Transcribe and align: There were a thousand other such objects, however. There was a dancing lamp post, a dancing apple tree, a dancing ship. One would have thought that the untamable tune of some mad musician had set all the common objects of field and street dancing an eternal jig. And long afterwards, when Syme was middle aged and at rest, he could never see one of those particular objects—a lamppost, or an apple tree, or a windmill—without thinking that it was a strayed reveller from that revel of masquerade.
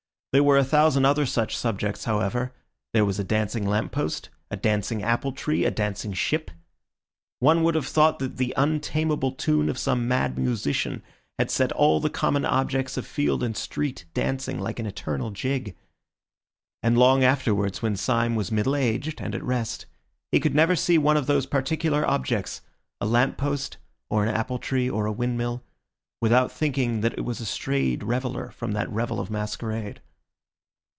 There 0.33 0.43
were 0.45 0.57
a 0.57 0.63
thousand 0.63 1.03
other 1.03 1.25
such 1.25 1.65
objects, 1.65 2.05
however. 2.05 2.53
There 2.93 3.03
was 3.03 3.19
a 3.19 3.23
dancing 3.25 3.67
lamp 3.67 3.91
post, 3.91 4.29
a 4.49 4.55
dancing 4.55 5.03
apple 5.03 5.33
tree, 5.33 5.65
a 5.65 5.71
dancing 5.71 6.13
ship. 6.13 6.49
One 7.39 7.63
would 7.63 7.75
have 7.75 7.85
thought 7.85 8.19
that 8.19 8.37
the 8.37 8.53
untamable 8.55 9.33
tune 9.33 9.67
of 9.67 9.77
some 9.77 10.07
mad 10.07 10.37
musician 10.37 11.03
had 11.37 11.51
set 11.51 11.73
all 11.73 11.99
the 11.99 12.09
common 12.09 12.45
objects 12.45 12.95
of 12.95 13.05
field 13.05 13.43
and 13.43 13.57
street 13.57 14.05
dancing 14.13 14.65
an 14.65 14.85
eternal 14.85 15.31
jig. 15.31 15.75
And 16.81 16.97
long 16.97 17.25
afterwards, 17.25 17.81
when 17.81 17.97
Syme 17.97 18.35
was 18.35 18.53
middle 18.53 18.77
aged 18.77 19.19
and 19.19 19.35
at 19.35 19.43
rest, 19.43 19.85
he 20.31 20.39
could 20.39 20.55
never 20.55 20.77
see 20.77 20.97
one 20.97 21.17
of 21.17 21.27
those 21.27 21.45
particular 21.45 22.07
objects—a 22.07 23.05
lamppost, 23.05 23.75
or 24.09 24.23
an 24.23 24.33
apple 24.33 24.59
tree, 24.59 24.89
or 24.89 25.05
a 25.05 25.11
windmill—without 25.11 26.53
thinking 26.53 27.01
that 27.01 27.17
it 27.17 27.25
was 27.25 27.41
a 27.41 27.45
strayed 27.45 28.01
reveller 28.01 28.51
from 28.51 28.71
that 28.71 28.89
revel 28.89 29.19
of 29.19 29.29
masquerade. 29.29 29.99